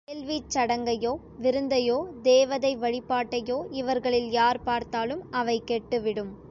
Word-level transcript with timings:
வேள்விச் 0.07 0.53
சடங்கையோ, 0.53 1.11
விருந்தையோ, 1.37 1.97
தேவதை 2.23 2.71
வழிபாட்டையோ 2.77 3.57
இவர்களில் 3.73 4.29
யார் 4.31 4.59
பார்த்தாலும் 4.63 5.23
அவை 5.31 5.57
கெட்டுவிடும். 5.65 6.31